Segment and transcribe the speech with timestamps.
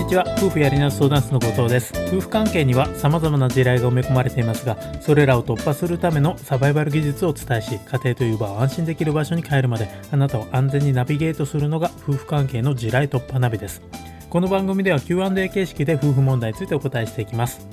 [0.00, 0.24] にちは。
[0.38, 1.92] 夫婦やりなす相談室の後藤です。
[2.08, 13.82] 夫婦関係には様々な地雷が埋め込まれていますがそれらを突破するためのサバイバル技術をお伝えし家庭という場を安心できる場所に変えるまであなたを安全にナビゲートするのが夫婦関係の地雷突破ナビです。
[14.30, 17.68] この番組では Q&A 形式で夫婦問題についてお答えしていきます。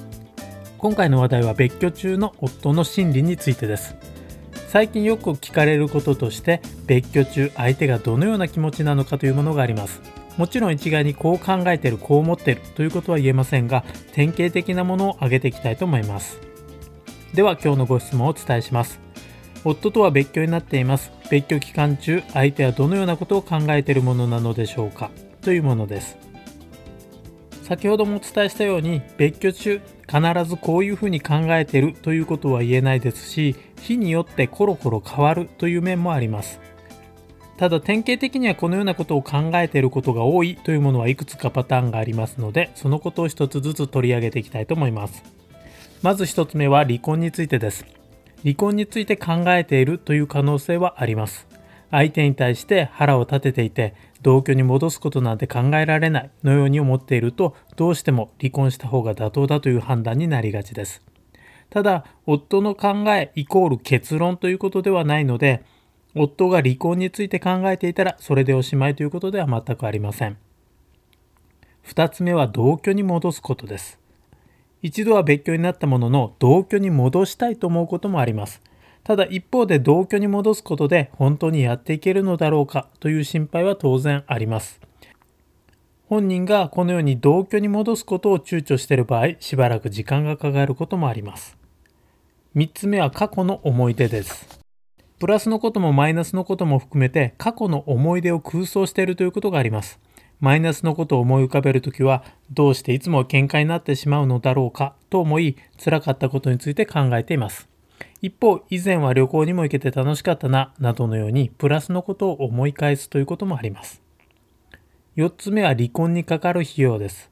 [0.78, 3.96] 今回の話題は別居中の夫の心理についてです。
[4.68, 10.17] 最近よく聞かれることとして別居中相手がどのような気持ちなのかというものがあります。
[10.38, 13.84] もちろん一概にこう考えてるこう思ってるということは言えませんが
[14.14, 16.40] 典型的なものを挙げていきたいと思います。
[17.34, 19.00] では今日のご質問をお伝えします。
[19.64, 21.12] 夫とは別居になっています。
[21.30, 26.18] 別居期間中相手はどのようなことを考えているものなのでしょうかというものです。
[27.64, 36.62] 先ほどもお伝えしたように別居中必ずこういうふうに考えているということは言えないですし日によってコロコロ変わるという面もあります。
[37.58, 45.24] ただ典型的にはこのようなことを考えていることが多いというものはいくつかパターンがありますのでそのことを一つずつ取り上げていきたいと思います。
[46.04, 47.86] まず一つ目は離婚についてです。
[48.44, 51.48] 離婚について考えているという可能性はあります。
[51.90, 61.02] 相手に対して腹を立てていて同居に戻すことなんて考えられないのように思っているとどうしても離婚した方が妥当だという判断になりがちです。
[61.70, 65.64] ただ夫の考えイコール結論ということではないので
[66.16, 70.38] 夫が離婚について考えていたらそれでおしまいということでは全くありません。
[71.86, 74.00] 2つ目は同居に戻すことです。
[74.82, 78.62] 一度は別居になったものの同居に戻したいと思うこともあります。
[79.04, 84.82] ただ一方で同居に戻すことで本当にやっていけるのだろうかという心配は当然あります。
[86.10, 91.58] 本人がこのように同居に戻すことを躊躇している場合、しばらく時間がかかることもあります。
[92.56, 94.57] 3つ目は過去の思い出です。
[95.20, 100.00] プラスのこともマイナスのことも含めて過去の思い出を空想しているということがあります。
[100.40, 107.68] マイナスのことを思い浮かべるときはどうしていつも喧嘩になってしまうのだろうかと思い辛かったことについて考えています。
[108.22, 114.04] 一方、以前は旅行にも行けて楽しかったな、などのようにプラスのことを思い返すということもあります。
[115.16, 117.32] 4つ目は離婚にかかる費用です。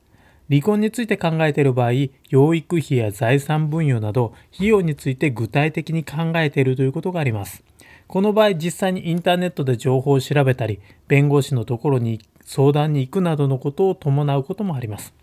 [0.49, 1.91] 離婚について考えている場合、
[2.29, 7.63] 養育費や財産分与など費用について具体的に考えているということがあります。
[8.07, 15.13] この場合実際にインターネットで情報を調べたり弁護士のところに相談に行くなどのことを伴うこともあります。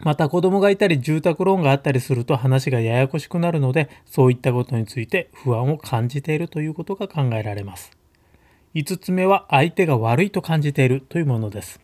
[0.00, 7.90] また子供がいたり住宅ローンがあったりすると話がややこしくなるのでそういったことについて不安を感じているということが考えられます。
[8.76, 11.80] 5つ目は相手が悪いと感じているというものです。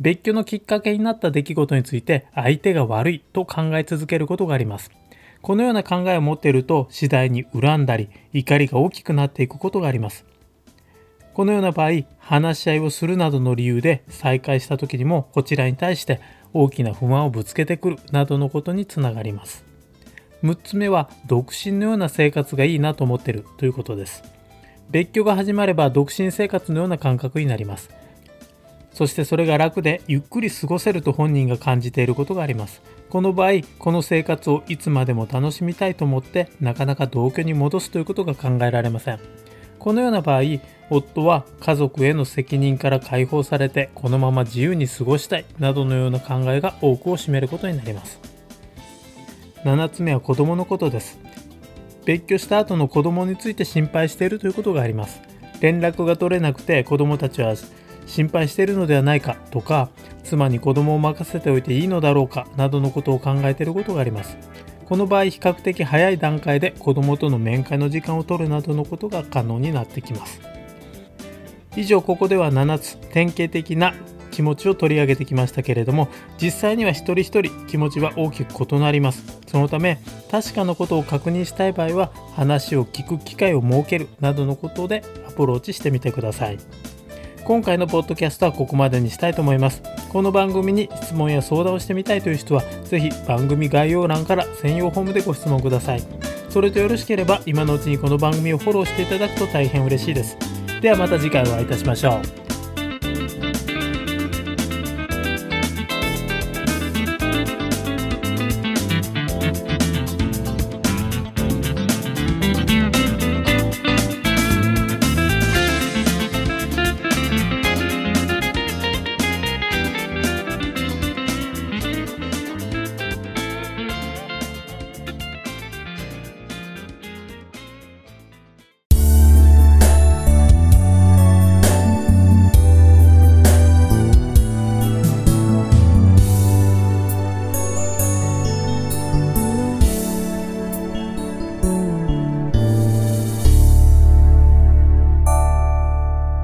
[0.00, 4.90] 別居のきっかけになった出来事について相手が悪いと考え続けることがあります。
[5.42, 10.24] このような考えを持っていると次第に恨んだり怒りが大きくなっていくことがあります。
[11.34, 16.20] このような場合、話し合いをするなどの理由で再会した時にもこちらに対して
[16.52, 19.64] 大きな不満をぶつけてくるなどのことにつながります。
[20.42, 24.22] 6つ目は独身のような生活がいいなと思っているということです。
[24.90, 27.99] 別居が始まれば独身生活のような感覚になります。
[28.92, 32.82] そしてそれが楽でゆっくり過ごせると本人が感じていることがあります。
[33.08, 39.20] この場合、この生活をいつまでも楽しみたいと思ってなかなか同居に戻すということが考えられません。
[39.78, 40.42] このような場合、
[40.90, 48.20] 夫は家族への責任から解放されてこのまま自由に過ごしたいなどのような考えが多くを占めることになります。
[49.64, 51.18] 7つ目は子供のことです。
[52.04, 55.20] 別居した後の子供について心配しているということがあります。
[55.60, 57.54] 連絡が取れなくて子供たちは
[58.10, 59.88] 心配しているのではないかとか
[60.24, 64.36] 妻に子供を任せておいていいのだろうかなどのことを考えていることがあります。
[64.84, 70.40] この場合比較的早い段階で子供との面会の時間を取るなどのことが可能になってきます。
[71.76, 73.94] 以上ここでは7つ典型的な
[74.32, 76.08] 気持ちを取り上げてきましたけれども
[76.40, 79.38] 実際には一人一人気持ちは大きく異なります。
[79.46, 86.58] そのため確かなことを確認したい場合は話を聞く機会を設けるなどのことでアプローチしてみてください。
[87.44, 89.82] 今回のポッドキャストはここまでにしたいと思います。
[90.10, 96.02] この番組に質問や相談をしてみたいという人は是非番組概要欄から専用ホームでご質問ください。
[96.48, 100.36] それとよろしければ今のうちにこの番組をフォローしていただくと大変嬉しいです。
[100.80, 102.49] ではまた次回お会いいたしましょう。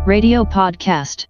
[0.06, 1.25] Radio Podcast